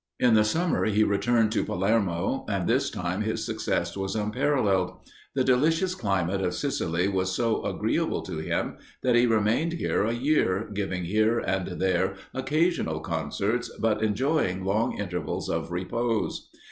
In 0.19 0.33
the 0.33 0.43
summer 0.43 0.85
he 0.85 1.03
returned 1.03 1.51
to 1.51 1.63
Palermo, 1.63 2.43
and 2.49 2.67
this 2.67 2.89
time 2.89 3.21
his 3.21 3.45
success 3.45 3.95
was 3.95 4.15
unparalleled. 4.15 4.93
The 5.35 5.43
delicious 5.43 5.93
climate 5.93 6.41
of 6.41 6.55
Sicily 6.55 7.07
was 7.07 7.31
so 7.35 7.63
agreeable 7.63 8.23
to 8.23 8.39
him 8.39 8.77
that 9.03 9.13
he 9.13 9.27
remained 9.27 9.73
here 9.73 10.03
a 10.03 10.11
year, 10.11 10.67
giving 10.73 11.03
here 11.05 11.37
and 11.37 11.79
there 11.79 12.15
occasional 12.33 12.99
concerts, 13.01 13.69
but 13.79 14.01
enjoying 14.01 14.65
long 14.65 14.97
intervals 14.97 15.49
of 15.51 15.71
repose. 15.71 16.49